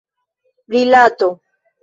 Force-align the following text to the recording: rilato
rilato 0.71 1.29